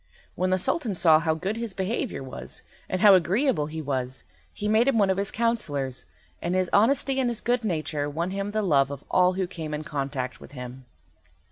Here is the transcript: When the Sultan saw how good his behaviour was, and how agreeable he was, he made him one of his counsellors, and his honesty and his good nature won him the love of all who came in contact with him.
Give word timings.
When 0.33 0.49
the 0.49 0.57
Sultan 0.57 0.95
saw 0.95 1.19
how 1.19 1.35
good 1.35 1.57
his 1.57 1.75
behaviour 1.75 2.23
was, 2.23 2.63
and 2.89 3.01
how 3.01 3.13
agreeable 3.13 3.67
he 3.67 3.83
was, 3.83 4.23
he 4.51 4.67
made 4.67 4.87
him 4.87 4.97
one 4.97 5.11
of 5.11 5.17
his 5.17 5.29
counsellors, 5.29 6.07
and 6.41 6.55
his 6.55 6.71
honesty 6.73 7.19
and 7.19 7.29
his 7.29 7.39
good 7.39 7.63
nature 7.63 8.09
won 8.09 8.31
him 8.31 8.49
the 8.49 8.63
love 8.63 8.89
of 8.89 9.03
all 9.11 9.33
who 9.33 9.45
came 9.45 9.75
in 9.75 9.83
contact 9.83 10.39
with 10.41 10.53
him. 10.53 10.85